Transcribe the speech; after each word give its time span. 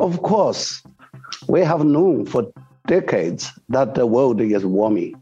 Of 0.00 0.22
course, 0.22 0.82
we 1.46 1.60
have 1.60 1.84
known 1.84 2.26
for 2.26 2.52
decades 2.86 3.52
that 3.68 3.94
the 3.94 4.06
world 4.06 4.40
is 4.40 4.66
warming, 4.66 5.14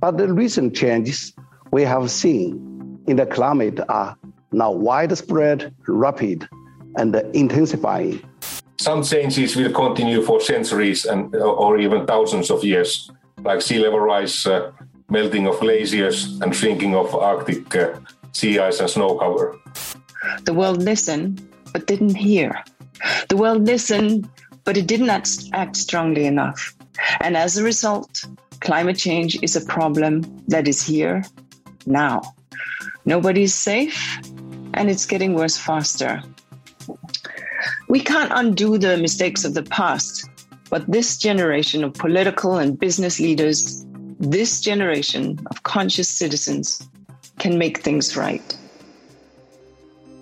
but 0.00 0.18
the 0.18 0.32
recent 0.32 0.74
changes 0.74 1.32
we 1.70 1.82
have 1.82 2.10
seen 2.10 2.98
in 3.06 3.16
the 3.16 3.26
climate 3.26 3.80
are 3.88 4.16
now 4.52 4.72
widespread, 4.72 5.72
rapid, 5.86 6.48
and 6.96 7.14
intensifying. 7.32 8.20
Some 8.80 9.02
changes 9.02 9.56
will 9.56 9.72
continue 9.72 10.22
for 10.22 10.40
centuries 10.40 11.04
and 11.04 11.34
or 11.36 11.78
even 11.78 12.06
thousands 12.06 12.50
of 12.50 12.64
years, 12.64 13.10
like 13.44 13.62
sea 13.62 13.78
level 13.78 14.00
rise, 14.00 14.46
uh, 14.46 14.72
melting 15.10 15.46
of 15.46 15.58
glaciers, 15.60 16.40
and 16.40 16.54
shrinking 16.54 16.94
of 16.94 17.14
Arctic 17.14 17.74
uh, 17.74 17.98
sea 18.32 18.58
ice 18.58 18.80
and 18.80 18.90
snow 18.90 19.16
cover. 19.16 19.56
The 20.44 20.54
world 20.54 20.82
listened, 20.82 21.42
but 21.72 21.86
didn't 21.86 22.14
hear. 22.14 22.64
The 23.28 23.36
world 23.36 23.64
listened, 23.64 24.28
but 24.64 24.76
it 24.76 24.86
didn't 24.86 25.10
act 25.10 25.76
strongly 25.76 26.26
enough. 26.26 26.74
And 27.20 27.36
as 27.36 27.56
a 27.56 27.64
result, 27.64 28.24
climate 28.60 28.98
change 28.98 29.38
is 29.42 29.54
a 29.54 29.64
problem 29.64 30.22
that 30.48 30.66
is 30.66 30.82
here 30.82 31.24
now. 31.86 32.22
Nobody's 33.04 33.54
safe, 33.54 34.18
and 34.74 34.90
it's 34.90 35.06
getting 35.06 35.34
worse 35.34 35.56
faster. 35.56 36.22
We 37.88 38.00
can't 38.00 38.32
undo 38.34 38.78
the 38.78 38.96
mistakes 38.98 39.44
of 39.44 39.54
the 39.54 39.62
past, 39.62 40.28
but 40.70 40.86
this 40.90 41.16
generation 41.16 41.84
of 41.84 41.94
political 41.94 42.58
and 42.58 42.78
business 42.78 43.20
leaders, 43.20 43.86
this 44.18 44.60
generation 44.60 45.38
of 45.50 45.62
conscious 45.62 46.08
citizens, 46.08 46.86
can 47.38 47.56
make 47.56 47.78
things 47.82 48.16
right. 48.16 48.57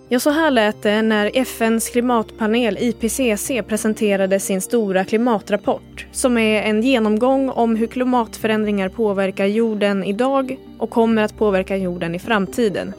Ja, 0.09 0.20
så 0.20 0.30
här 0.30 0.51
lät 0.51 0.83
det 0.83 1.02
när 1.02 1.30
FNs 1.34 1.88
klimatpanel 1.91 2.78
IPCC 2.80 3.51
presenterade 3.69 4.41
sin 4.41 4.60
stora 4.60 5.05
klimatrapport 5.05 6.06
som 6.12 6.38
är 6.38 6.62
en 6.62 6.82
genomgång 6.82 7.51
om 7.51 7.76
hur 7.76 7.87
klimatförändringar 7.87 8.88
påverkar 8.88 9.46
jorden 9.46 10.04
idag 10.04 10.59
och 10.79 10.90
kommer 10.90 11.23
att 11.23 11.38
påverka 11.38 11.77
jorden 11.77 12.15
i 12.15 12.18
framtiden. 12.18 12.93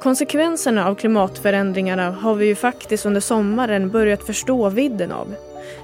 Konsekvenserna 0.00 0.86
av 0.86 0.94
klimatförändringarna 0.94 2.10
har 2.10 2.34
vi 2.34 2.46
ju 2.46 2.54
faktiskt 2.54 3.06
under 3.06 3.20
sommaren 3.20 3.90
börjat 3.90 4.26
förstå 4.26 4.68
vidden 4.68 5.12
av. 5.12 5.34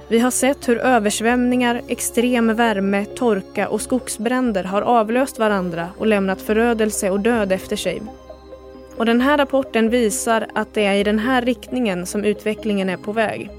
Vi 0.07 0.19
har 0.19 0.31
sett 0.31 0.69
hur 0.69 0.77
översvämningar, 0.77 1.81
extrem 1.87 2.55
värme, 2.55 3.05
torka 3.05 3.69
och 3.69 3.81
skogsbränder 3.81 4.63
har 4.63 4.81
avlöst 4.81 5.39
varandra 5.39 5.89
och 5.97 6.07
lämnat 6.07 6.41
förödelse 6.41 7.09
och 7.09 7.19
död 7.19 7.51
efter 7.51 7.75
sig. 7.75 8.01
Och 8.97 9.05
den 9.05 9.21
här 9.21 9.37
rapporten 9.37 9.89
visar 9.89 10.47
att 10.55 10.73
det 10.73 10.85
är 10.85 10.95
i 10.95 11.03
den 11.03 11.19
här 11.19 11.41
riktningen 11.41 12.05
som 12.05 12.23
utvecklingen 12.23 12.89
är 12.89 12.97
på 12.97 13.11
väg. 13.11 13.49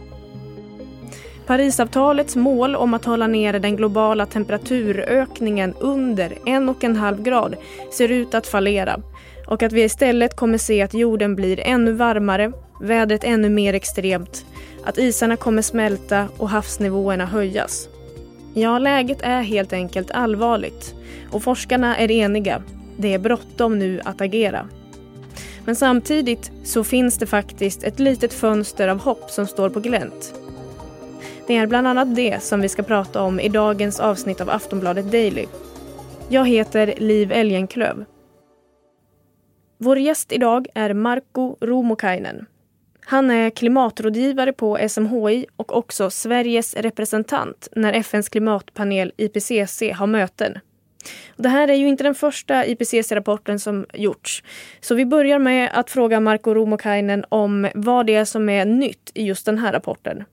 Parisavtalets 1.46 2.36
mål 2.36 2.76
om 2.76 2.94
att 2.94 3.04
hålla 3.04 3.26
nere 3.26 3.58
den 3.58 3.76
globala 3.76 4.26
temperaturökningen 4.26 5.74
under 5.80 6.38
en 6.46 6.68
och 6.68 6.84
en 6.84 6.96
halv 6.96 7.22
grad 7.22 7.56
ser 7.92 8.08
ut 8.08 8.34
att 8.34 8.46
fallera 8.46 9.00
och 9.46 9.62
att 9.62 9.72
vi 9.72 9.82
istället 9.82 10.36
kommer 10.36 10.58
se 10.58 10.82
att 10.82 10.94
jorden 10.94 11.36
blir 11.36 11.60
ännu 11.60 11.92
varmare, 11.92 12.52
vädret 12.80 13.24
ännu 13.24 13.48
mer 13.48 13.74
extremt, 13.74 14.46
att 14.84 14.98
isarna 14.98 15.36
kommer 15.36 15.62
smälta 15.62 16.28
och 16.36 16.50
havsnivåerna 16.50 17.26
höjas. 17.26 17.88
Ja, 18.54 18.78
läget 18.78 19.22
är 19.22 19.42
helt 19.42 19.72
enkelt 19.72 20.10
allvarligt 20.10 20.94
och 21.30 21.42
forskarna 21.42 21.96
är 21.96 22.10
eniga. 22.10 22.62
Det 22.96 23.14
är 23.14 23.18
bråttom 23.18 23.78
nu 23.78 24.00
att 24.04 24.20
agera. 24.20 24.68
Men 25.64 25.76
samtidigt 25.76 26.50
så 26.64 26.84
finns 26.84 27.18
det 27.18 27.26
faktiskt 27.26 27.82
ett 27.82 27.98
litet 27.98 28.32
fönster 28.32 28.88
av 28.88 29.00
hopp 29.00 29.30
som 29.30 29.46
står 29.46 29.70
på 29.70 29.80
glänt. 29.80 30.34
Det 31.46 31.56
är 31.56 31.66
bland 31.66 31.86
annat 31.86 32.16
det 32.16 32.42
som 32.42 32.60
vi 32.60 32.68
ska 32.68 32.82
prata 32.82 33.22
om 33.22 33.40
i 33.40 33.48
dagens 33.48 34.00
avsnitt 34.00 34.40
av 34.40 34.50
Aftonbladet 34.50 35.12
Daily. 35.12 35.46
Jag 36.28 36.48
heter 36.48 36.94
Liv 36.96 37.32
Elgenklöv. 37.32 38.04
Vår 39.78 39.98
gäst 39.98 40.32
idag 40.32 40.66
är 40.74 40.94
Marko 40.94 41.56
Romokainen. 41.60 42.46
Han 43.00 43.30
är 43.30 43.50
klimatrådgivare 43.50 44.52
på 44.52 44.88
SMHI 44.88 45.46
och 45.56 45.76
också 45.76 46.10
Sveriges 46.10 46.74
representant 46.74 47.68
när 47.76 47.92
FNs 47.92 48.28
klimatpanel 48.28 49.12
IPCC 49.16 49.82
har 49.94 50.06
möten. 50.06 50.58
Det 51.36 51.48
här 51.48 51.68
är 51.68 51.74
ju 51.74 51.88
inte 51.88 52.04
den 52.04 52.14
första 52.14 52.66
IPCC-rapporten 52.66 53.58
som 53.58 53.86
gjorts. 53.94 54.42
Så 54.80 54.94
vi 54.94 55.06
börjar 55.06 55.38
med 55.38 55.70
att 55.74 55.90
fråga 55.90 56.20
Marko 56.20 56.54
Romokainen 56.54 57.24
om 57.28 57.68
vad 57.74 58.06
det 58.06 58.14
är 58.14 58.24
som 58.24 58.48
är 58.48 58.64
nytt 58.64 59.10
i 59.14 59.22
just 59.24 59.46
den 59.46 59.58
här 59.58 59.72
rapporten. 59.72 60.24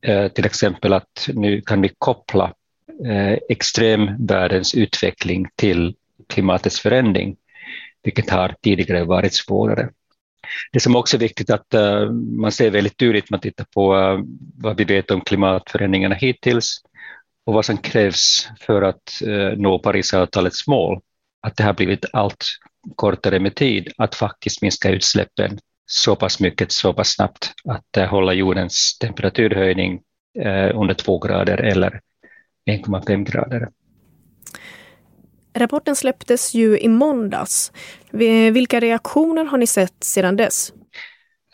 Eh, 0.00 0.28
till 0.28 0.46
exempel 0.46 0.92
att 0.92 1.28
nu 1.34 1.60
kan 1.60 1.82
vi 1.82 1.90
koppla 1.98 2.52
eh, 3.06 3.38
extremvärldens 3.48 4.74
utveckling 4.74 5.46
till 5.56 5.94
klimatets 6.28 6.80
förändring, 6.80 7.36
vilket 8.02 8.30
har 8.30 8.54
tidigare 8.62 9.04
varit 9.04 9.34
svårare. 9.34 9.88
Det 10.72 10.80
som 10.80 10.96
också 10.96 11.16
är 11.16 11.20
viktigt 11.20 11.50
att 11.50 11.74
uh, 11.74 12.10
man 12.12 12.52
ser 12.52 12.70
väldigt 12.70 12.96
tydligt, 12.96 13.30
man 13.30 13.40
tittar 13.40 13.66
på 13.74 13.96
uh, 13.96 14.20
vad 14.58 14.76
vi 14.76 14.84
vet 14.84 15.10
om 15.10 15.20
klimatförändringarna 15.20 16.14
hittills, 16.14 16.82
och 17.46 17.54
vad 17.54 17.64
som 17.64 17.76
krävs 17.76 18.48
för 18.60 18.82
att 18.82 19.22
eh, 19.22 19.58
nå 19.58 19.78
Parisavtalets 19.78 20.66
mål, 20.66 21.00
att 21.42 21.56
det 21.56 21.64
har 21.64 21.72
blivit 21.72 22.04
allt 22.12 22.44
kortare 22.96 23.38
med 23.38 23.54
tid 23.54 23.92
att 23.96 24.14
faktiskt 24.14 24.62
minska 24.62 24.90
utsläppen 24.90 25.58
så 25.86 26.16
pass 26.16 26.40
mycket, 26.40 26.72
så 26.72 26.92
pass 26.92 27.08
snabbt 27.08 27.52
att 27.68 27.96
eh, 27.96 28.06
hålla 28.06 28.32
jordens 28.32 28.98
temperaturhöjning 28.98 30.00
eh, 30.38 30.80
under 30.80 30.94
två 30.94 31.18
grader 31.18 31.58
eller 31.58 32.00
1,5 32.70 33.24
grader. 33.24 33.68
Rapporten 35.54 35.96
släpptes 35.96 36.54
ju 36.54 36.78
i 36.78 36.88
måndags. 36.88 37.72
Vilka 38.52 38.80
reaktioner 38.80 39.44
har 39.44 39.58
ni 39.58 39.66
sett 39.66 40.04
sedan 40.04 40.36
dess? 40.36 40.72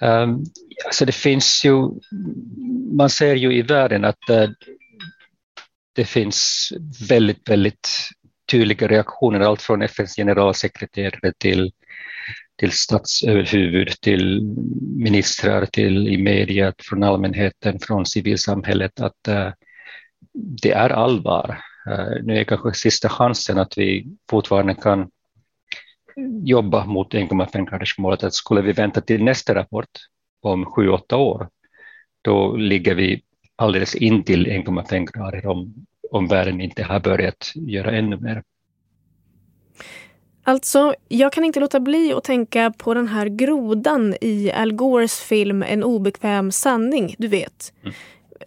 Um, 0.01 0.45
alltså 0.87 1.05
det 1.05 1.13
finns 1.13 1.65
ju, 1.65 1.89
man 2.93 3.11
ser 3.11 3.35
ju 3.35 3.55
i 3.55 3.63
världen 3.63 4.05
att 4.05 4.31
uh, 4.31 4.49
det 5.93 6.05
finns 6.05 6.69
väldigt, 7.09 7.49
väldigt 7.49 7.89
tydliga 8.51 8.89
reaktioner, 8.89 9.41
allt 9.41 9.63
från 9.63 9.83
FNs 9.83 10.17
generalsekreterare 10.17 11.33
till, 11.39 11.73
till 12.57 12.73
statsöverhuvud, 12.73 13.89
till 14.01 14.43
ministrar, 14.97 15.67
till 15.67 16.09
i 16.09 16.19
media, 16.19 16.75
från 16.79 17.03
allmänheten, 17.03 17.79
från 17.81 18.07
civilsamhället, 18.07 19.01
att 19.01 19.29
uh, 19.29 19.51
det 20.33 20.71
är 20.71 20.91
allvar. 20.91 21.59
Uh, 21.89 22.25
nu 22.25 22.39
är 22.39 22.45
kanske 22.45 22.75
sista 22.75 23.09
chansen 23.09 23.59
att 23.59 23.79
vi 23.79 24.07
fortfarande 24.31 24.75
kan 24.75 25.11
jobba 26.45 26.85
mot 26.87 27.15
1,5 27.15 27.71
gradersmålet. 27.71 28.35
Skulle 28.35 28.63
vi 28.63 28.73
vänta 28.73 29.01
till 29.01 29.25
nästa 29.25 29.55
rapport 29.55 29.89
om 30.43 30.67
sju, 30.67 30.89
åtta 30.89 31.17
år, 31.17 31.49
då 32.23 32.57
ligger 32.57 32.95
vi 32.95 33.23
alldeles 33.57 33.95
intill 33.95 34.47
1,5 34.47 35.13
grader 35.13 35.47
om, 35.47 35.75
om 36.11 36.29
världen 36.29 36.61
inte 36.61 36.83
har 36.83 37.01
börjat 37.01 37.53
göra 37.55 37.91
ännu 37.91 38.17
mer. 38.17 38.43
Alltså, 40.45 40.95
jag 41.09 41.33
kan 41.33 41.45
inte 41.45 41.61
låta 41.61 41.81
bli 41.81 42.13
att 42.13 42.25
tänka 42.25 42.73
på 42.79 42.95
den 42.95 43.09
här 43.09 43.27
grodan 43.27 44.15
i 44.21 44.53
Al 44.53 44.73
Gores 44.73 45.21
film 45.21 45.63
En 45.63 45.85
obekväm 45.85 46.53
sanning, 46.53 47.15
du 47.19 47.29
vet. 47.29 47.73
Mm. 47.83 47.95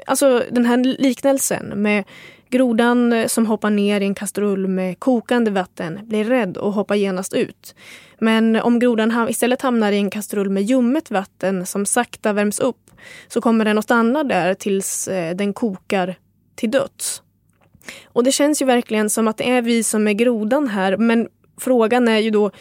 Alltså 0.06 0.44
den 0.52 0.66
här 0.66 0.78
liknelsen 0.78 1.66
med 1.76 2.04
grodan 2.50 3.30
som 3.30 3.46
hoppar 3.46 3.70
ner 3.70 4.02
i 4.02 4.06
en 4.06 4.16
kastrull 4.16 4.68
med 4.68 5.00
kokande 5.00 5.52
vatten, 5.52 6.00
blir 6.04 6.24
rädd 6.24 6.58
och 6.58 6.74
hoppar 6.74 6.96
genast 6.96 7.34
ut. 7.34 7.76
Men 8.20 8.56
om 8.56 8.80
grodan 8.80 9.30
istället 9.30 9.62
hamnar 9.62 9.92
i 9.92 9.98
en 9.98 10.10
kastrull 10.10 10.50
med 10.50 10.64
ljummet 10.64 11.12
vatten 11.12 11.66
som 11.66 11.86
sakta 11.86 12.34
värms 12.34 12.60
upp 12.60 12.92
så 13.28 13.42
kommer 13.42 13.66
den 13.66 13.78
att 13.78 13.84
stanna 13.84 14.24
där 14.24 14.54
tills 14.54 15.08
eh, 15.08 15.36
den 15.36 15.54
kokar 15.54 16.16
till 16.56 16.72
döds. 16.72 17.22
Och 18.06 18.24
det 18.24 18.32
känns 18.32 18.62
ju 18.62 18.66
verkligen 18.66 19.10
som 19.10 19.28
att 19.28 19.38
det 19.38 19.50
är 19.50 19.62
vi 19.62 19.84
som 19.84 20.08
är 20.08 20.14
grodan 20.14 20.68
här. 20.68 20.98
Men 20.98 21.28
frågan 21.58 22.08
är 22.08 22.20
ju 22.20 22.30
då, 22.30 22.52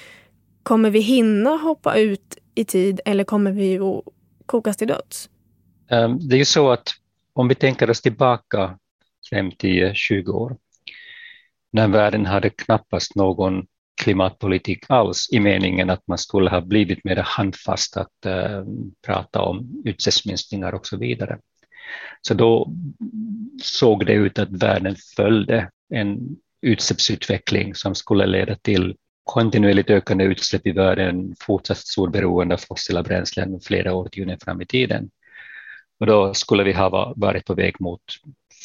kommer 0.63 0.91
vi 0.91 1.01
hinna 1.01 1.51
hoppa 1.51 1.97
ut 1.97 2.39
i 2.55 2.65
tid 2.65 3.01
eller 3.05 3.25
kommer 3.25 3.53
vi 3.53 3.79
att 3.79 4.03
kokas 4.47 4.77
till 4.77 4.89
döds? 4.89 5.31
Ehm, 5.91 6.29
det 6.29 6.37
är 6.37 6.39
ju 6.39 6.45
så 6.45 6.71
att 6.71 6.89
om 7.33 7.49
vi 7.49 7.55
tänker 7.55 7.91
oss 7.91 8.03
tillbaka 8.03 8.79
5, 9.31 9.51
10, 9.53 9.95
20 9.95 10.33
år, 10.33 10.57
när 11.73 11.89
världen 11.89 12.27
hade 12.27 12.51
knappast 12.51 13.15
någon 13.15 13.67
klimatpolitik 14.03 14.85
alls 14.89 15.29
i 15.33 15.41
meningen 15.41 15.91
att 15.91 16.07
man 16.07 16.19
skulle 16.19 16.51
ha 16.51 16.61
blivit 16.61 17.05
mer 17.05 17.17
handfast 17.17 17.97
att 17.97 18.27
äh, 18.27 18.65
prata 19.07 19.41
om 19.41 19.83
utsläppsminskningar 19.85 20.73
och 20.73 20.87
så 20.87 20.97
vidare. 20.97 21.39
Så 22.21 22.35
då 22.35 22.73
såg 23.63 24.07
det 24.07 24.13
ut 24.13 24.39
att 24.39 24.63
världen 24.63 24.97
följde 25.17 25.71
en 25.89 26.37
utsläppsutveckling 26.63 27.75
som 27.75 27.95
skulle 27.95 28.27
leda 28.27 28.55
till 28.55 28.97
kontinuerligt 29.25 29.91
ökande 29.91 30.25
utsläpp 30.25 30.67
i 30.67 30.73
världen, 30.73 31.35
fortsatt 31.41 31.79
stor 31.79 32.09
beroende 32.09 32.55
av 32.55 32.59
fossila 32.59 33.03
bränslen 33.03 33.61
flera 33.61 33.95
årtionden 33.95 34.39
fram 34.39 34.61
i 34.61 34.67
tiden. 34.67 35.11
Och 36.01 36.07
då 36.07 36.35
skulle 36.35 36.65
vi 36.65 36.73
ha 36.73 37.15
varit 37.17 37.45
på 37.45 37.55
väg 37.55 37.81
mot 37.81 38.03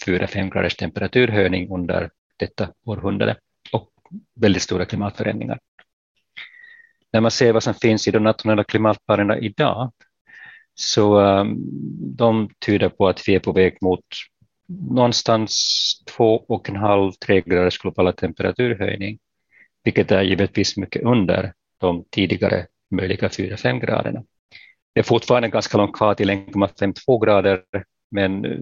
4-5 0.05 0.53
graders 0.53 0.75
temperaturhöjning 0.75 1.71
under 1.71 2.09
detta 2.37 2.69
århundrade 2.85 3.35
väldigt 4.35 4.63
stora 4.63 4.85
klimatförändringar. 4.85 5.59
När 7.13 7.21
man 7.21 7.31
ser 7.31 7.53
vad 7.53 7.63
som 7.63 7.73
finns 7.73 8.07
i 8.07 8.11
de 8.11 8.23
nationella 8.23 8.63
klimatplanerna 8.63 9.39
idag 9.39 9.91
så 10.75 11.19
um, 11.19 11.57
de 12.17 12.49
tyder 12.65 12.89
på 12.89 13.07
att 13.07 13.27
vi 13.27 13.35
är 13.35 13.39
på 13.39 13.51
väg 13.51 13.77
mot 13.81 14.05
någonstans 14.67 15.53
2,5-3 16.17 17.49
graders 17.49 17.79
globala 17.79 18.11
temperaturhöjning, 18.11 19.19
vilket 19.83 20.11
är 20.11 20.21
givetvis 20.21 20.77
mycket 20.77 21.03
under 21.03 21.53
de 21.77 22.05
tidigare 22.11 22.67
möjliga 22.91 23.27
4-5 23.27 23.79
graderna. 23.79 24.23
Det 24.93 24.99
är 24.99 25.03
fortfarande 25.03 25.47
ganska 25.47 25.77
långt 25.77 25.95
kvar 25.95 26.13
till 26.13 26.29
1,52 26.29 27.25
grader, 27.25 27.63
men 28.11 28.45
eh, 28.45 28.57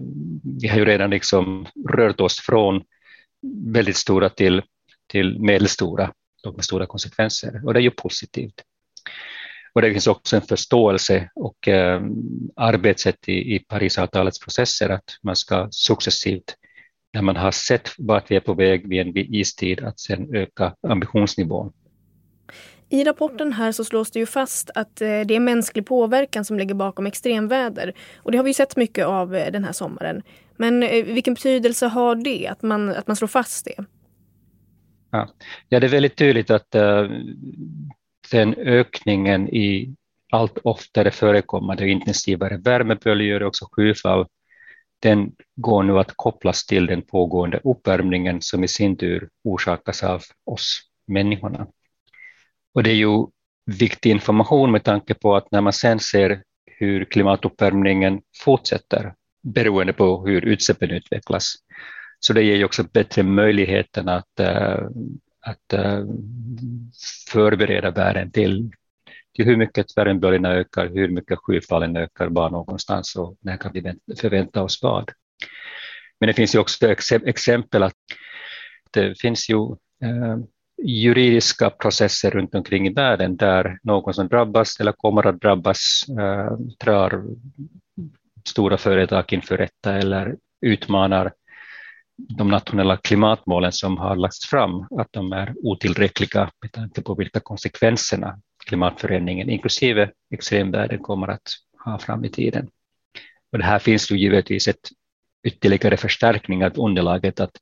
vi 0.60 0.68
har 0.68 0.78
ju 0.78 0.84
redan 0.84 1.10
liksom 1.10 1.66
rört 1.88 2.20
oss 2.20 2.40
från 2.40 2.82
väldigt 3.66 3.96
stora 3.96 4.28
till, 4.28 4.62
till 5.08 5.40
medelstora, 5.40 6.12
med 6.56 6.64
stora 6.64 6.86
konsekvenser, 6.86 7.60
och 7.64 7.74
det 7.74 7.80
är 7.80 7.82
ju 7.82 7.90
positivt. 7.90 8.62
Och 9.72 9.82
det 9.82 9.92
finns 9.92 10.06
också 10.06 10.36
en 10.36 10.42
förståelse 10.42 11.30
och 11.34 11.68
eh, 11.68 12.02
arbetssätt 12.56 13.28
i, 13.28 13.54
i 13.54 13.58
Parisavtalets 13.58 14.38
processer 14.38 14.88
att 14.88 15.04
man 15.22 15.36
ska 15.36 15.68
successivt, 15.70 16.54
när 17.14 17.22
man 17.22 17.36
har 17.36 17.50
sett 17.50 17.90
vart 17.98 18.30
vi 18.30 18.36
är 18.36 18.40
på 18.40 18.54
väg 18.54 18.88
vid 18.88 19.00
en 19.00 19.12
istid, 19.16 19.80
att 19.80 20.00
sedan 20.00 20.34
öka 20.34 20.74
ambitionsnivån. 20.82 21.72
I 22.90 23.04
rapporten 23.04 23.52
här 23.52 23.72
så 23.72 23.84
slås 23.84 24.10
det 24.10 24.18
ju 24.18 24.26
fast 24.26 24.70
att 24.74 25.00
eh, 25.00 25.06
det 25.06 25.34
är 25.34 25.40
mänsklig 25.40 25.86
påverkan 25.86 26.44
som 26.44 26.58
ligger 26.58 26.74
bakom 26.74 27.06
extremväder. 27.06 27.94
Och 28.16 28.32
det 28.32 28.38
har 28.38 28.44
vi 28.44 28.50
ju 28.50 28.54
sett 28.54 28.76
mycket 28.76 29.06
av 29.06 29.34
eh, 29.34 29.52
den 29.52 29.64
här 29.64 29.72
sommaren. 29.72 30.22
Men 30.56 30.82
eh, 30.82 31.04
vilken 31.04 31.34
betydelse 31.34 31.86
har 31.86 32.14
det, 32.14 32.46
att 32.46 32.62
man, 32.62 32.88
att 32.88 33.06
man 33.06 33.16
slår 33.16 33.28
fast 33.28 33.64
det? 33.64 33.84
Ja, 35.10 35.28
ja 35.68 35.80
det 35.80 35.86
är 35.86 35.90
väldigt 35.90 36.16
tydligt 36.16 36.50
att 36.50 36.74
uh, 36.74 37.10
den 38.30 38.54
ökningen 38.54 39.48
i 39.48 39.94
allt 40.32 40.58
oftare 40.64 41.10
förekommande 41.10 41.82
och 41.82 41.88
intensivare 41.88 42.56
värmeböljor 42.56 43.42
och 43.42 43.48
också 43.48 43.68
skyfall, 43.72 44.26
den 45.02 45.32
går 45.56 45.82
nu 45.82 45.98
att 45.98 46.12
kopplas 46.16 46.66
till 46.66 46.86
den 46.86 47.02
pågående 47.02 47.60
uppvärmningen 47.64 48.42
som 48.42 48.64
i 48.64 48.68
sin 48.68 48.96
tur 48.96 49.28
orsakas 49.44 50.02
av 50.02 50.22
oss 50.44 50.80
människorna. 51.06 51.66
Och 52.74 52.82
det 52.82 52.90
är 52.90 52.94
ju 52.94 53.26
viktig 53.66 54.10
information 54.10 54.72
med 54.72 54.84
tanke 54.84 55.14
på 55.14 55.36
att 55.36 55.50
när 55.50 55.60
man 55.60 55.72
sen 55.72 56.00
ser 56.00 56.42
hur 56.66 57.04
klimatuppvärmningen 57.04 58.20
fortsätter 58.44 59.14
beroende 59.42 59.92
på 59.92 60.26
hur 60.26 60.44
utsläppen 60.44 60.90
utvecklas, 60.90 61.54
så 62.20 62.32
det 62.32 62.42
ger 62.42 62.56
ju 62.56 62.64
också 62.64 62.82
bättre 62.92 63.22
möjligheten 63.22 64.08
att, 64.08 64.40
äh, 64.40 64.78
att 65.40 65.72
äh, 65.72 66.04
förbereda 67.30 67.90
världen 67.90 68.30
till, 68.30 68.70
till 69.36 69.44
hur 69.44 69.56
mycket 69.56 69.96
värmeböljorna 69.96 70.52
ökar, 70.52 70.88
hur 70.88 71.08
mycket 71.08 71.38
skyfallen 71.38 71.96
ökar, 71.96 72.26
var 72.26 72.50
någonstans 72.50 73.16
och 73.16 73.36
när 73.40 73.56
kan 73.56 73.72
vi 73.72 73.94
förvänta 74.20 74.62
oss 74.62 74.82
vad. 74.82 75.10
Men 76.20 76.26
det 76.26 76.34
finns 76.34 76.54
ju 76.54 76.58
också 76.58 76.94
exempel 77.26 77.82
att 77.82 77.94
det 78.90 79.20
finns 79.20 79.50
ju 79.50 79.70
äh, 80.02 80.36
juridiska 80.82 81.70
processer 81.70 82.30
runt 82.30 82.54
omkring 82.54 82.86
i 82.86 82.92
världen 82.92 83.36
där 83.36 83.78
någon 83.82 84.14
som 84.14 84.28
drabbas 84.28 84.80
eller 84.80 84.92
kommer 84.92 85.26
att 85.26 85.40
drabbas 85.40 86.04
äh, 86.20 86.52
drar 86.84 87.24
stora 88.48 88.78
företag 88.78 89.32
inför 89.32 89.56
rätta 89.56 89.94
eller 89.94 90.36
utmanar 90.60 91.32
de 92.18 92.48
nationella 92.48 92.96
klimatmålen 92.96 93.72
som 93.72 93.98
har 93.98 94.16
lagts 94.16 94.46
fram, 94.46 94.86
att 94.98 95.08
de 95.10 95.32
är 95.32 95.54
otillräckliga 95.62 96.50
med 96.62 96.72
tanke 96.72 97.02
på 97.02 97.14
vilka 97.14 97.40
konsekvenserna 97.40 98.40
klimatförändringen, 98.66 99.50
inklusive 99.50 100.10
extremvärden, 100.34 100.98
kommer 100.98 101.28
att 101.28 101.48
ha 101.84 101.98
fram 101.98 102.24
i 102.24 102.30
tiden. 102.30 102.68
Och 103.52 103.58
det 103.58 103.64
här 103.64 103.78
finns 103.78 104.10
ju 104.10 104.18
givetvis 104.18 104.68
ett 104.68 104.88
ytterligare 105.46 105.96
förstärkning 105.96 106.64
av 106.64 106.72
underlaget 106.78 107.40
att 107.40 107.52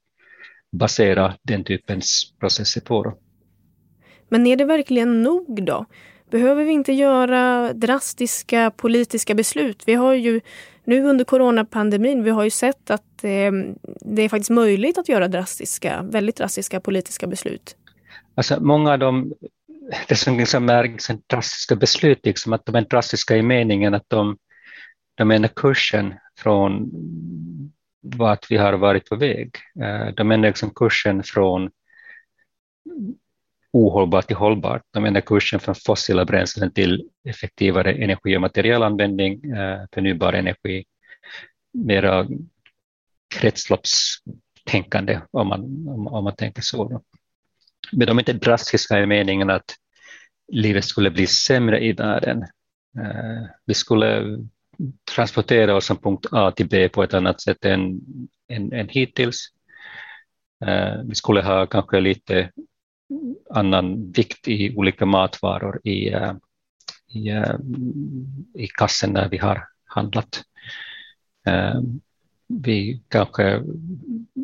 basera 0.72 1.34
den 1.42 1.64
typens 1.64 2.32
processer 2.40 2.80
på. 2.80 3.14
Men 4.28 4.46
är 4.46 4.56
det 4.56 4.64
verkligen 4.64 5.22
nog 5.22 5.64
då? 5.64 5.86
Behöver 6.30 6.64
vi 6.64 6.72
inte 6.72 6.92
göra 6.92 7.72
drastiska 7.72 8.70
politiska 8.76 9.34
beslut? 9.34 9.82
Vi 9.86 9.94
har 9.94 10.14
ju 10.14 10.40
nu 10.86 11.04
under 11.04 11.24
coronapandemin, 11.24 12.22
vi 12.22 12.30
har 12.30 12.44
ju 12.44 12.50
sett 12.50 12.90
att 12.90 13.24
eh, 13.24 13.52
det 14.00 14.22
är 14.22 14.28
faktiskt 14.28 14.50
möjligt 14.50 14.98
att 14.98 15.08
göra 15.08 15.28
drastiska, 15.28 16.02
väldigt 16.02 16.36
drastiska 16.36 16.80
politiska 16.80 17.26
beslut. 17.26 17.76
Alltså 18.34 18.60
många 18.60 18.92
av 18.92 18.98
de, 18.98 19.32
det 20.08 20.16
som 20.16 20.38
liksom 20.38 20.68
är 20.68 20.84
liksom 20.84 21.22
drastiska 21.26 21.76
beslut, 21.76 22.26
liksom 22.26 22.52
att 22.52 22.66
de 22.66 22.74
är 22.74 22.80
drastiska 22.80 23.36
i 23.36 23.42
meningen 23.42 23.94
att 23.94 24.08
de, 24.08 24.36
de 25.14 25.30
ändrar 25.30 25.50
kursen 25.56 26.14
från 26.38 26.90
vart 28.02 28.50
vi 28.50 28.56
har 28.56 28.72
varit 28.72 29.08
på 29.08 29.16
väg. 29.16 29.56
Eh, 29.82 30.14
de 30.14 30.30
ändrar 30.30 30.48
liksom 30.48 30.70
kursen 30.70 31.22
från 31.22 31.70
ohållbart 33.72 34.26
till 34.26 34.36
hållbart. 34.36 34.82
De 34.90 35.04
ändrar 35.04 35.20
kursen 35.20 35.60
från 35.60 35.74
fossila 35.74 36.24
bränslen 36.24 36.70
till 36.70 37.08
effektivare 37.24 37.92
energi 37.92 38.36
och 38.36 38.40
materialanvändning, 38.40 39.52
eh, 39.52 39.80
förnybar 39.94 40.32
energi, 40.32 40.84
mera 41.72 42.26
kretsloppstänkande 43.34 45.20
om 45.30 45.48
man, 45.48 45.88
om, 45.88 46.06
om 46.06 46.24
man 46.24 46.36
tänker 46.36 46.62
så. 46.62 47.02
Men 47.92 48.06
de 48.06 48.18
är 48.18 48.20
inte 48.20 48.32
drastiska 48.32 49.00
i 49.00 49.06
meningen 49.06 49.50
att 49.50 49.74
livet 50.52 50.84
skulle 50.84 51.10
bli 51.10 51.26
sämre 51.26 51.84
i 51.84 51.92
världen. 51.92 52.42
Eh, 52.98 53.42
vi 53.64 53.74
skulle 53.74 54.38
transportera 55.14 55.76
oss 55.76 55.86
från 55.86 55.96
punkt 55.96 56.26
A 56.32 56.50
till 56.50 56.68
B 56.68 56.88
på 56.88 57.02
ett 57.02 57.14
annat 57.14 57.40
sätt 57.40 57.64
än, 57.64 58.00
än, 58.48 58.72
än 58.72 58.88
hittills. 58.88 59.48
Eh, 60.64 61.02
vi 61.04 61.14
skulle 61.14 61.42
ha 61.42 61.66
kanske 61.66 62.00
lite 62.00 62.50
annan 63.50 64.12
vikt 64.12 64.48
i 64.48 64.76
olika 64.76 65.06
matvaror 65.06 65.80
i, 65.84 66.08
eh, 66.08 66.32
i, 67.08 67.28
eh, 67.28 67.54
i 68.54 68.66
kassen 68.66 69.10
när 69.10 69.28
vi 69.28 69.38
har 69.38 69.68
handlat. 69.84 70.42
Eh, 71.46 71.80
vi 72.48 73.02
kanske 73.08 73.62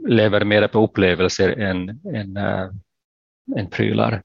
lever 0.08 0.44
mer 0.44 0.68
på 0.68 0.84
upplevelser 0.84 1.48
än, 1.48 1.88
än, 2.14 2.36
än 3.56 3.70
prylar. 3.70 4.22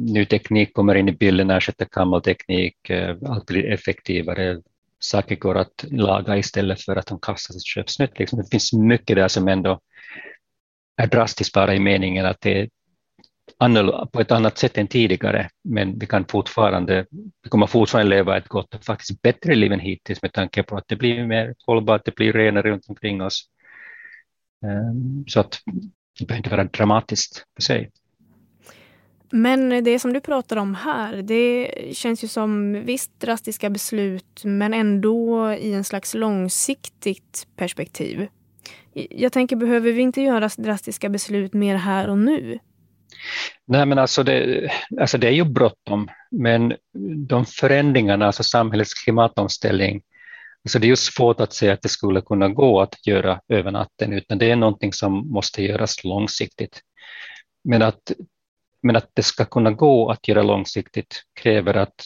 Ny 0.00 0.24
teknik 0.24 0.74
kommer 0.74 0.94
in 0.94 1.08
i 1.08 1.12
bilden, 1.12 1.50
ersätter 1.50 1.88
gammal 1.90 2.22
teknik, 2.22 2.90
allt 3.26 3.46
blir 3.46 3.72
effektivare, 3.72 4.60
saker 4.98 5.36
går 5.36 5.58
att 5.58 5.84
laga 5.90 6.36
istället 6.36 6.80
för 6.80 6.96
att 6.96 7.06
de 7.06 7.20
kastas 7.20 7.56
och 7.56 7.62
köps 7.64 7.98
nytt. 7.98 8.18
Liksom, 8.18 8.38
det 8.38 8.50
finns 8.50 8.72
mycket 8.72 9.16
där 9.16 9.28
som 9.28 9.48
ändå 9.48 9.80
är 11.02 11.06
drastiskt 11.06 11.52
bara 11.52 11.74
i 11.74 11.80
meningen 11.80 12.26
att 12.26 12.40
det 12.40 12.60
är 12.60 12.68
på 14.06 14.20
ett 14.20 14.32
annat 14.32 14.58
sätt 14.58 14.78
än 14.78 14.86
tidigare, 14.86 15.48
men 15.64 15.98
vi 15.98 16.06
kan 16.06 16.24
fortfarande, 16.24 17.06
vi 17.42 17.48
kommer 17.48 17.66
fortfarande 17.66 18.10
leva 18.10 18.36
ett 18.36 18.48
gott 18.48 18.74
och 18.74 18.84
faktiskt 18.84 19.22
bättre 19.22 19.54
liv 19.54 19.72
än 19.72 19.80
hittills 19.80 20.22
med 20.22 20.32
tanke 20.32 20.62
på 20.62 20.76
att 20.76 20.84
det 20.88 20.96
blir 20.96 21.26
mer 21.26 21.54
hållbart, 21.66 22.04
det 22.04 22.14
blir 22.14 22.32
renare 22.32 22.70
runt 22.70 22.88
omkring 22.88 23.22
oss. 23.22 23.48
Ehm, 24.64 25.24
så 25.26 25.40
att 25.40 25.58
det 26.18 26.26
behöver 26.26 26.38
inte 26.38 26.50
vara 26.50 26.64
dramatiskt 26.64 27.44
för 27.56 27.62
sig. 27.62 27.90
Men 29.30 29.84
det 29.84 29.98
som 29.98 30.12
du 30.12 30.20
pratar 30.20 30.56
om 30.56 30.74
här, 30.74 31.22
det 31.22 31.70
känns 31.92 32.24
ju 32.24 32.28
som 32.28 32.72
visst 32.84 33.20
drastiska 33.20 33.70
beslut 33.70 34.42
men 34.44 34.74
ändå 34.74 35.52
i 35.52 35.72
en 35.72 35.84
slags 35.84 36.14
långsiktigt 36.14 37.46
perspektiv. 37.56 38.28
Jag 38.94 39.32
tänker, 39.32 39.56
behöver 39.56 39.92
vi 39.92 40.02
inte 40.02 40.22
göra 40.22 40.48
drastiska 40.58 41.08
beslut 41.08 41.52
mer 41.52 41.76
här 41.76 42.08
och 42.08 42.18
nu? 42.18 42.58
Nej, 43.66 43.86
men 43.86 43.98
alltså 43.98 44.22
det, 44.22 44.70
alltså 45.00 45.18
det 45.18 45.26
är 45.26 45.32
ju 45.32 45.44
bråttom, 45.44 46.08
men 46.30 46.74
de 47.28 47.46
förändringarna, 47.46 48.26
alltså 48.26 48.42
samhällets 48.42 48.94
klimatomställning, 48.94 50.02
alltså 50.64 50.78
det 50.78 50.86
är 50.86 50.88
ju 50.88 50.96
svårt 50.96 51.40
att 51.40 51.52
säga 51.52 51.72
att 51.72 51.82
det 51.82 51.88
skulle 51.88 52.20
kunna 52.20 52.48
gå 52.48 52.80
att 52.80 53.06
göra 53.06 53.40
över 53.48 53.70
natten, 53.70 54.12
utan 54.12 54.38
det 54.38 54.50
är 54.50 54.56
någonting 54.56 54.92
som 54.92 55.32
måste 55.32 55.62
göras 55.62 56.04
långsiktigt. 56.04 56.80
Men 57.64 57.82
att, 57.82 58.12
men 58.82 58.96
att 58.96 59.10
det 59.14 59.22
ska 59.22 59.44
kunna 59.44 59.70
gå 59.70 60.10
att 60.10 60.28
göra 60.28 60.42
långsiktigt 60.42 61.22
kräver 61.40 61.74
att 61.74 62.04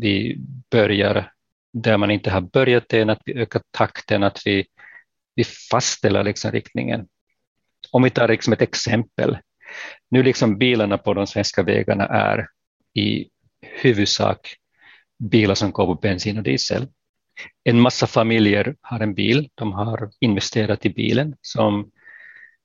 vi 0.00 0.38
börjar 0.70 1.30
där 1.72 1.96
man 1.96 2.10
inte 2.10 2.30
har 2.30 2.40
börjat 2.40 2.92
än, 2.92 3.10
att 3.10 3.22
vi 3.24 3.34
ökar 3.34 3.62
takten, 3.70 4.22
att 4.22 4.42
vi 4.44 4.66
vi 5.34 5.44
fastställer 5.44 6.22
liksom 6.22 6.50
riktningen. 6.52 7.06
Om 7.90 8.02
vi 8.02 8.10
tar 8.10 8.28
liksom 8.28 8.52
ett 8.52 8.62
exempel. 8.62 9.38
Nu 10.10 10.22
liksom 10.22 10.58
bilarna 10.58 10.98
på 10.98 11.14
de 11.14 11.26
svenska 11.26 11.62
vägarna 11.62 12.06
är 12.06 12.48
i 12.94 13.28
huvudsak 13.60 14.56
bilar 15.18 15.54
som 15.54 15.72
går 15.72 15.86
på 15.86 15.94
bensin 15.94 16.38
och 16.38 16.42
diesel. 16.42 16.88
En 17.64 17.80
massa 17.80 18.06
familjer 18.06 18.76
har 18.80 19.00
en 19.00 19.14
bil, 19.14 19.48
de 19.54 19.72
har 19.72 20.10
investerat 20.20 20.86
i 20.86 20.90
bilen 20.90 21.36
som 21.40 21.90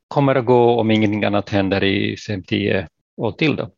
kommer 0.07 0.35
att 0.35 0.45
gå 0.45 0.79
om 0.79 0.91
ingenting 0.91 1.23
annat 1.23 1.49
händer 1.49 1.83
i 1.83 2.15
5-10 2.15 2.87
år 3.17 3.31
till. 3.31 3.55
Då. 3.55 3.71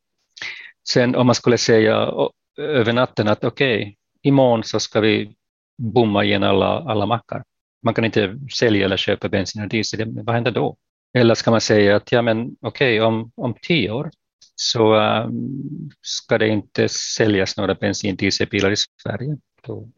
Sen 0.88 1.16
om 1.16 1.26
man 1.26 1.36
skulle 1.36 1.58
säga 1.58 2.12
över 2.58 2.94
natten 2.94 3.28
att 3.28 3.44
okej, 3.44 3.82
okay, 3.82 3.96
imorgon 4.22 4.64
så 4.64 4.80
ska 4.80 5.00
vi 5.00 5.36
bomma 5.78 6.24
igen 6.24 6.44
alla, 6.44 6.66
alla 6.66 7.06
mackar. 7.06 7.44
Man 7.84 7.94
kan 7.94 8.06
inte 8.06 8.40
sälja 8.58 8.86
eller 8.86 8.98
köpa 8.98 9.30
bensin 9.30 9.62
och 9.62 9.70
diesel, 9.70 10.24
vad 10.24 10.36
händer 10.36 10.52
då? 10.52 10.78
Eller 11.14 11.36
ska 11.36 11.52
man 11.52 11.62
säga 11.62 11.96
att 11.96 12.12
ja, 12.12 12.22
men 12.22 12.56
okej, 12.62 13.00
okay, 13.00 13.08
om, 13.08 13.32
om 13.36 13.56
tio 13.62 13.92
år 13.92 14.12
så 14.56 14.96
um, 14.96 15.90
ska 16.02 16.38
det 16.38 16.48
inte 16.48 16.90
säljas 16.90 17.58
några 17.58 17.76
bensin 17.76 18.12
och 18.12 18.18
dieselbilar 18.18 18.72
i 18.72 18.76
Sverige. 19.04 19.38
Då 19.62 19.90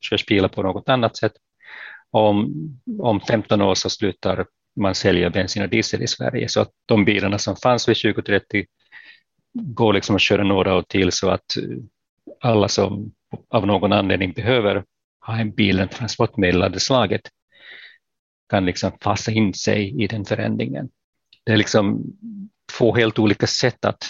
körs 0.00 0.26
bilar 0.26 0.48
på 0.48 0.62
något 0.62 0.88
annat 0.88 1.16
sätt. 1.16 1.32
Om, 2.10 2.52
om 2.98 3.20
15 3.20 3.60
år 3.60 3.74
så 3.74 3.90
slutar 3.90 4.46
man 4.76 4.94
sälja 4.94 5.30
bensin 5.30 5.62
och 5.62 5.68
diesel 5.68 6.02
i 6.02 6.06
Sverige. 6.06 6.48
Så 6.48 6.60
att 6.60 6.70
de 6.86 7.04
bilarna 7.04 7.38
som 7.38 7.56
fanns 7.56 7.88
vid 7.88 7.96
2030 7.96 8.66
går 9.54 9.92
liksom 9.92 10.16
att 10.16 10.22
köra 10.22 10.44
några 10.44 10.76
år 10.76 10.82
till 10.82 11.12
så 11.12 11.30
att 11.30 11.56
alla 12.40 12.68
som 12.68 13.12
av 13.48 13.66
någon 13.66 13.92
anledning 13.92 14.32
behöver 14.32 14.84
ha 15.26 15.38
en 15.38 15.54
bil, 15.54 15.80
en 15.80 15.88
transportmedel 15.88 16.62
av 16.62 16.70
det 16.70 16.80
slaget, 16.80 17.20
kan 18.50 18.66
liksom 18.66 18.92
fasa 19.00 19.32
in 19.32 19.54
sig 19.54 20.02
i 20.02 20.06
den 20.06 20.24
förändringen. 20.24 20.88
Det 21.44 21.52
är 21.52 21.56
liksom 21.56 22.04
två 22.78 22.94
helt 22.94 23.18
olika 23.18 23.46
sätt 23.46 23.84
att, 23.84 24.04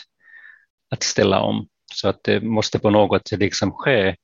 att 0.90 1.02
ställa 1.02 1.40
om, 1.40 1.68
så 1.94 2.08
att 2.08 2.24
det 2.24 2.40
måste 2.40 2.78
på 2.78 2.90
något 2.90 3.28
sätt 3.28 3.38
liksom 3.38 3.72
ske 3.72 4.16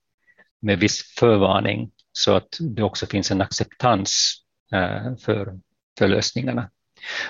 med 0.60 0.78
viss 0.78 1.14
förvarning 1.18 1.90
så 2.12 2.34
att 2.34 2.48
det 2.60 2.82
också 2.82 3.06
finns 3.06 3.30
en 3.30 3.40
acceptans 3.40 4.34
eh, 4.72 5.16
för, 5.16 5.58
för 5.98 6.08
lösningarna. 6.08 6.70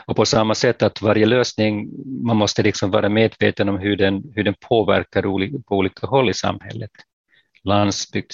Och 0.07 0.17
på 0.17 0.25
samma 0.25 0.55
sätt 0.55 0.83
att 0.83 1.03
varje 1.03 1.27
lösning, 1.27 1.91
man 2.27 2.37
måste 2.37 2.63
liksom 2.63 2.91
vara 2.91 3.09
medveten 3.09 3.69
om 3.69 3.79
hur 3.79 3.97
den, 3.97 4.33
hur 4.35 4.45
den 4.45 4.55
påverkar 4.61 5.23
på 5.63 5.77
olika 5.77 6.07
håll 6.07 6.31
i 6.31 6.35
samhället. 6.35 6.91
Landsbygd, 7.65 8.33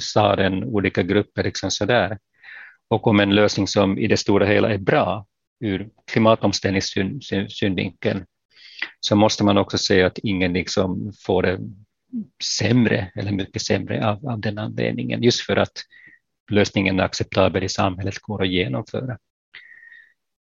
staden, 0.00 0.64
olika 0.64 1.02
grupper, 1.02 1.44
liksom 1.44 1.70
sådär. 1.70 2.18
Och 2.88 3.06
om 3.06 3.20
en 3.20 3.34
lösning 3.34 3.66
som 3.66 3.98
i 3.98 4.06
det 4.06 4.16
stora 4.16 4.46
hela 4.46 4.74
är 4.74 4.78
bra 4.78 5.26
ur 5.60 5.88
klimatomställningssynvinkeln 6.12 8.26
så 9.00 9.16
måste 9.16 9.44
man 9.44 9.58
också 9.58 9.78
säga 9.78 10.06
att 10.06 10.18
ingen 10.18 10.52
liksom 10.52 11.12
får 11.26 11.42
det 11.42 11.58
sämre 12.44 13.12
eller 13.14 13.32
mycket 13.32 13.62
sämre 13.62 14.08
av, 14.08 14.26
av 14.26 14.40
den 14.40 14.58
anledningen, 14.58 15.22
just 15.22 15.40
för 15.40 15.56
att 15.56 15.72
lösningen 16.50 17.00
är 17.00 17.04
acceptabel 17.04 17.64
i 17.64 17.68
samhället 17.68 18.18
går 18.18 18.42
att 18.42 18.48
genomföra. 18.48 19.18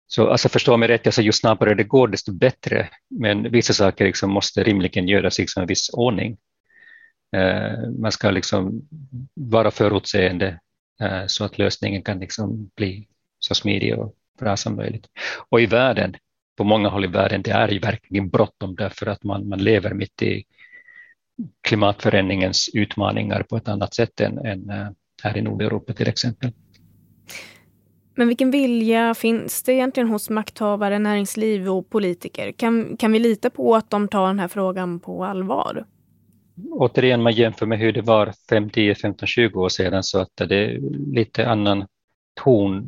Så 0.06 0.28
alltså 0.28 0.48
förstå 0.48 0.76
mig 0.76 0.88
rätt, 0.88 1.06
alltså 1.06 1.22
ju 1.22 1.32
snabbare 1.32 1.74
det 1.74 1.84
går 1.84 2.08
desto 2.08 2.32
bättre, 2.32 2.88
men 3.10 3.50
vissa 3.50 3.72
saker 3.72 4.04
liksom 4.04 4.30
måste 4.30 4.62
rimligen 4.62 5.08
göras 5.08 5.38
liksom 5.38 5.60
i 5.60 5.62
en 5.62 5.66
viss 5.66 5.90
ordning. 5.92 6.36
Eh, 7.32 7.90
man 7.98 8.12
ska 8.12 8.30
liksom 8.30 8.88
vara 9.34 9.70
förutseende 9.70 10.60
eh, 11.00 11.26
så 11.26 11.44
att 11.44 11.58
lösningen 11.58 12.02
kan 12.02 12.18
liksom 12.18 12.70
bli 12.76 13.08
så 13.38 13.54
smidig 13.54 13.98
och 13.98 14.14
bra 14.38 14.56
som 14.56 14.76
möjligt. 14.76 15.06
Och 15.48 15.60
i 15.60 15.66
världen, 15.66 16.14
på 16.56 16.64
många 16.64 16.88
håll 16.88 17.04
i 17.04 17.08
världen, 17.08 17.42
det 17.42 17.50
är 17.50 17.68
ju 17.68 17.78
verkligen 17.78 18.28
bråttom 18.28 18.74
därför 18.74 19.06
att 19.06 19.24
man, 19.24 19.48
man 19.48 19.58
lever 19.58 19.94
mitt 19.94 20.22
i 20.22 20.44
klimatförändringens 21.60 22.70
utmaningar 22.74 23.42
på 23.42 23.56
ett 23.56 23.68
annat 23.68 23.94
sätt 23.94 24.20
än, 24.20 24.38
än 24.38 24.70
eh, 24.70 24.88
här 25.22 25.36
i 25.36 25.42
Nordeuropa 25.42 25.92
till 25.92 26.08
exempel. 26.08 26.52
Men 28.14 28.28
vilken 28.28 28.50
vilja 28.50 29.14
finns 29.14 29.62
det 29.62 29.72
egentligen 29.72 30.08
hos 30.08 30.30
makthavare, 30.30 30.98
näringsliv 30.98 31.68
och 31.68 31.90
politiker? 31.90 32.52
Kan, 32.52 32.96
kan 32.96 33.12
vi 33.12 33.18
lita 33.18 33.50
på 33.50 33.74
att 33.74 33.90
de 33.90 34.08
tar 34.08 34.26
den 34.26 34.38
här 34.38 34.48
frågan 34.48 35.00
på 35.00 35.24
allvar? 35.24 35.86
Återigen, 36.70 37.22
man 37.22 37.32
jämför 37.32 37.66
med 37.66 37.78
hur 37.78 37.92
det 37.92 38.02
var 38.02 38.32
5, 38.50 38.70
10, 38.70 38.94
15, 38.94 39.26
20 39.26 39.60
år 39.60 39.68
sedan 39.68 40.02
så 40.02 40.18
att 40.18 40.30
det 40.36 40.56
är 40.56 40.78
lite 41.14 41.48
annan 41.48 41.86
ton 42.34 42.86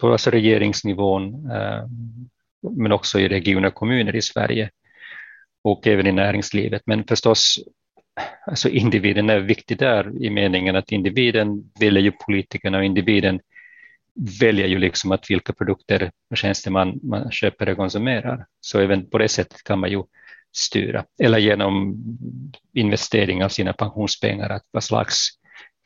på 0.00 0.12
alltså 0.12 0.30
regeringsnivån 0.30 1.50
eh, 1.50 1.86
men 2.60 2.92
också 2.92 3.20
i 3.20 3.28
regioner 3.28 3.68
och 3.68 3.74
kommuner 3.74 4.16
i 4.16 4.22
Sverige 4.22 4.70
och 5.62 5.86
även 5.86 6.06
i 6.06 6.12
näringslivet. 6.12 6.82
Men 6.86 7.04
förstås, 7.04 7.58
alltså 8.46 8.68
individen 8.68 9.30
är 9.30 9.40
viktig 9.40 9.78
där 9.78 10.22
i 10.22 10.30
meningen 10.30 10.76
att 10.76 10.92
individen 10.92 11.70
väljer 11.80 12.02
ju 12.02 12.12
politikerna 12.26 12.78
och 12.78 12.84
individen 12.84 13.40
väljer 14.40 14.66
ju 14.66 14.78
liksom 14.78 15.12
att 15.12 15.30
vilka 15.30 15.52
produkter 15.52 16.10
och 16.30 16.36
tjänster 16.36 16.70
man, 16.70 17.00
man 17.02 17.30
köper 17.30 17.68
och 17.68 17.76
konsumerar. 17.76 18.46
Så 18.60 18.80
även 18.80 19.10
på 19.10 19.18
det 19.18 19.28
sättet 19.28 19.64
kan 19.64 19.78
man 19.78 19.90
ju 19.90 20.02
styra. 20.52 21.04
Eller 21.22 21.38
genom 21.38 21.96
investering 22.72 23.44
av 23.44 23.48
sina 23.48 23.72
pensionspengar, 23.72 24.50
att 24.50 24.64
vad 24.70 24.84
slags 24.84 25.28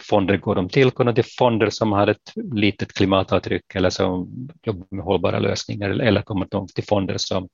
fonder 0.02 0.36
går 0.36 0.54
de 0.54 0.68
till? 0.68 0.90
Kunna 0.90 1.12
till 1.12 1.24
fonder 1.38 1.70
som 1.70 1.92
har 1.92 2.06
ett 2.06 2.32
litet 2.52 2.92
klimatavtryck 2.92 3.74
eller 3.74 3.90
som 3.90 4.28
jobbar 4.62 4.86
med 4.90 5.04
hållbara 5.04 5.38
lösningar 5.38 5.90
eller 5.90 6.22
kommer 6.22 6.46
de 6.50 6.68
till 6.68 6.84
fonder 6.84 7.16
som, 7.18 7.48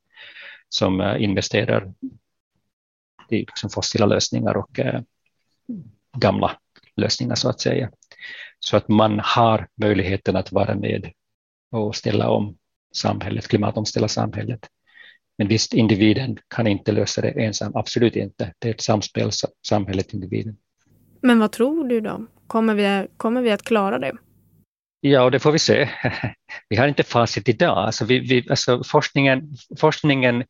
som 0.68 1.00
eh, 1.00 1.22
investerar 1.22 1.92
i 3.30 3.38
liksom 3.38 3.70
fossila 3.70 4.06
lösningar 4.06 4.56
och 4.56 4.78
eh, 4.78 5.00
gamla 6.16 6.56
lösningar 6.96 7.34
så 7.34 7.48
att 7.48 7.60
säga 7.60 7.90
så 8.60 8.76
att 8.76 8.88
man 8.88 9.20
har 9.24 9.68
möjligheten 9.74 10.36
att 10.36 10.52
vara 10.52 10.74
med 10.74 11.12
och 11.70 11.96
ställa 11.96 12.30
om 12.30 12.56
samhället, 12.94 13.48
klimatomställa 13.48 14.08
samhället. 14.08 14.68
Men 15.38 15.48
visst, 15.48 15.74
individen 15.74 16.38
kan 16.54 16.66
inte 16.66 16.92
lösa 16.92 17.20
det 17.20 17.30
ensam, 17.30 17.72
absolut 17.74 18.16
inte. 18.16 18.54
Det 18.58 18.68
är 18.68 18.74
ett 18.74 18.80
samspel, 18.80 19.30
samhället, 19.68 20.12
individen. 20.12 20.56
Men 21.20 21.38
vad 21.38 21.52
tror 21.52 21.88
du 21.88 22.00
då? 22.00 22.26
Kommer 22.46 22.74
vi, 22.74 23.06
kommer 23.16 23.42
vi 23.42 23.50
att 23.50 23.62
klara 23.62 23.98
det? 23.98 24.12
Ja, 25.00 25.30
det 25.30 25.38
får 25.38 25.52
vi 25.52 25.58
se. 25.58 25.88
Vi 26.68 26.76
har 26.76 26.88
inte 26.88 27.02
facit 27.02 27.48
idag. 27.48 27.78
Alltså 27.78 28.04
vi, 28.04 28.18
vi, 28.18 28.46
alltså 28.50 28.84
forskningen, 28.84 29.54
forskningen 29.80 30.44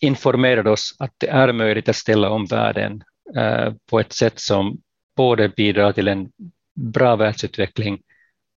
informerade 0.00 0.70
oss 0.70 0.96
att 0.98 1.12
det 1.18 1.28
är 1.28 1.52
möjligt 1.52 1.88
att 1.88 1.96
ställa 1.96 2.30
om 2.30 2.46
världen 2.46 3.02
eh, 3.36 3.74
på 3.90 4.00
ett 4.00 4.12
sätt 4.12 4.40
som 4.40 4.80
både 5.16 5.48
bidrar 5.48 5.92
till 5.92 6.08
en 6.08 6.28
bra 6.74 7.16
världsutveckling 7.16 8.02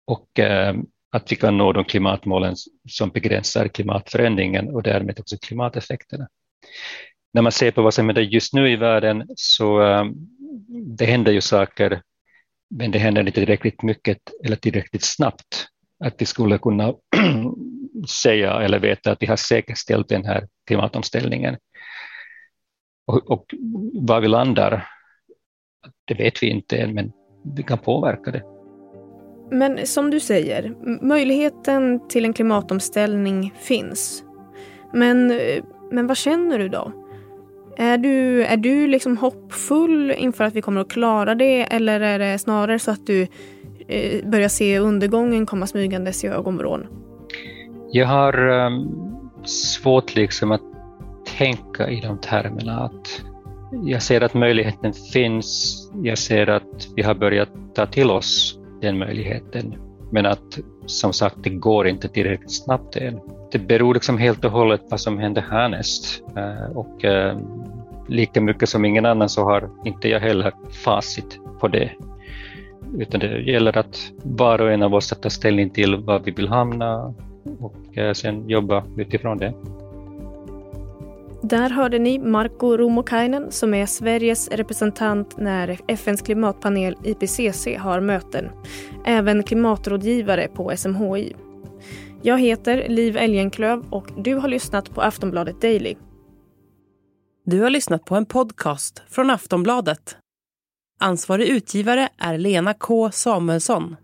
och 0.06 0.40
eh, 0.40 0.76
att 1.12 1.32
vi 1.32 1.36
kan 1.36 1.58
nå 1.58 1.74
de 1.74 1.84
klimatmålen 1.84 2.56
som 2.90 3.10
begränsar 3.10 3.68
klimatförändringen 3.68 4.76
och 4.76 4.84
därmed 4.84 5.20
också 5.20 5.38
klimateffekterna. 5.38 6.28
När 7.34 7.42
man 7.42 7.52
ser 7.52 7.72
på 7.72 7.82
vad 7.82 7.94
som 7.94 8.06
händer 8.06 8.22
just 8.22 8.54
nu 8.54 8.72
i 8.72 8.76
världen 8.76 9.28
så 9.36 9.82
eh, 9.82 10.06
det 10.98 11.06
händer 11.06 11.32
ju 11.32 11.42
saker, 11.42 12.02
men 12.70 12.92
det 12.92 13.00
händer 13.00 13.22
inte 13.22 13.32
tillräckligt 13.32 13.82
mycket 13.84 14.20
eller 14.46 14.56
tillräckligt 14.56 15.04
snabbt 15.04 15.68
att 16.04 16.16
vi 16.18 16.26
skulle 16.26 16.58
kunna 16.58 16.94
säga 18.10 18.62
eller 18.62 18.80
veta 18.80 19.12
att 19.12 19.22
vi 19.22 19.26
har 19.26 19.36
säkerställt 19.36 20.10
den 20.10 20.26
här 20.26 20.48
klimatomställningen. 20.68 21.58
Och, 23.08 23.32
och 23.32 23.46
var 23.94 24.22
vi 24.22 24.28
landar, 24.28 24.88
det 26.06 26.14
vet 26.14 26.44
vi 26.44 26.48
inte 26.48 26.78
än, 26.78 26.94
men 26.94 27.12
vi 27.56 27.64
kan 27.64 27.78
påverka 27.78 28.32
det. 28.32 28.57
Men 29.52 29.88
som 29.88 30.10
du 30.10 30.20
säger, 30.20 30.74
möjligheten 31.02 32.08
till 32.08 32.26
en 32.26 32.34
klimatomställning 32.34 33.54
finns. 33.60 34.24
Men, 34.94 35.32
eh, 35.32 35.64
men 35.92 36.08
vad 36.08 36.18
känner 36.18 36.60
du 36.60 36.70
då? 36.70 36.92
Är 37.78 37.98
du, 37.98 38.44
är 38.44 38.58
du 38.58 38.88
liksom 38.88 39.18
hoppfull 39.18 40.12
inför 40.18 40.44
att 40.44 40.54
vi 40.54 40.62
kommer 40.62 40.82
att 40.82 40.90
klara 40.90 41.36
det 41.36 41.62
eller 41.62 42.00
är 42.02 42.20
det 42.20 42.40
snarare 42.40 42.80
så 42.80 42.92
att 42.92 43.08
du 43.08 43.28
eh, 43.88 44.30
börjar 44.30 44.50
se 44.50 44.80
undergången 44.80 45.46
komma 45.46 45.68
smygandes 45.68 46.24
i 46.24 46.28
ögonvrån? 46.28 46.88
Jag 47.92 48.08
har 48.08 48.48
um, 48.48 48.88
svårt 49.46 50.16
liksom 50.16 50.52
att 50.52 50.62
tänka 51.38 51.90
i 51.90 52.02
de 52.02 52.18
termerna 52.18 52.80
att 52.80 53.22
jag 53.86 54.02
ser 54.02 54.22
att 54.22 54.34
möjligheten 54.34 54.94
finns. 54.94 55.78
Jag 56.04 56.18
ser 56.18 56.48
att 56.48 56.88
vi 56.96 57.02
har 57.02 57.16
börjat 57.16 57.50
ta 57.76 57.86
till 57.86 58.12
oss 58.12 58.57
den 58.82 58.98
möjligheten. 58.98 59.76
Men 60.12 60.26
att 60.26 60.60
som 60.86 61.14
sagt, 61.14 61.36
det 61.44 61.50
går 61.50 61.88
inte 61.88 62.08
tillräckligt 62.08 62.52
snabbt 62.52 62.96
än. 62.96 63.20
Det 63.52 63.60
beror 63.60 63.94
liksom 63.94 64.18
helt 64.18 64.46
och 64.46 64.52
hållet 64.52 64.82
på 64.82 64.88
vad 64.90 65.00
som 65.00 65.18
händer 65.18 65.42
härnäst. 65.42 66.24
Eh, 66.38 66.78
och 66.78 67.06
eh, 67.06 67.38
lika 68.08 68.42
mycket 68.42 68.70
som 68.70 68.86
ingen 68.86 69.06
annan 69.06 69.30
så 69.30 69.44
har 69.44 69.70
inte 69.86 70.10
jag 70.10 70.20
heller 70.20 70.54
facit 70.84 71.40
på 71.60 71.68
det. 71.68 71.92
Utan 72.98 73.20
det 73.20 73.42
gäller 73.42 73.78
att 73.78 74.12
var 74.24 74.62
och 74.62 74.72
en 74.72 74.84
av 74.84 74.94
oss 74.94 75.10
tar 75.10 75.30
ställning 75.30 75.70
till 75.70 75.96
var 75.96 76.20
vi 76.20 76.32
vill 76.32 76.48
hamna 76.48 77.14
och 77.60 77.98
eh, 77.98 78.14
sen 78.14 78.50
jobba 78.50 78.84
utifrån 78.98 79.38
det. 79.38 79.54
Där 81.50 81.70
hörde 81.70 82.00
ni 82.00 82.20
Marko 82.20 82.78
Rumokainen 82.78 83.52
som 83.52 83.74
är 83.74 83.86
Sveriges 83.86 84.48
representant 84.48 85.38
när 85.38 85.80
FNs 85.88 86.22
klimatpanel 86.22 86.96
IPCC 87.04 87.68
har 87.80 88.00
möten. 88.00 88.50
Även 89.06 89.44
klimatrådgivare 89.44 90.48
på 90.48 90.78
SMHI. 90.78 91.36
Jag 92.22 92.40
heter 92.40 92.90
Liv 92.90 93.18
Elgenklöv 93.18 93.86
och 93.90 94.08
du 94.18 94.36
har 94.36 94.48
lyssnat 94.48 94.94
på 94.94 95.02
Aftonbladet 95.02 95.62
Daily. 95.62 95.96
Du 97.46 97.62
har 97.62 97.70
lyssnat 97.70 98.06
på 98.06 98.16
en 98.16 98.26
podcast 98.26 99.04
från 99.10 99.30
Aftonbladet. 99.30 100.18
Ansvarig 101.00 101.48
utgivare 101.48 102.10
är 102.18 102.38
Lena 102.38 102.74
K 102.74 103.12
Samuelsson. 103.12 103.96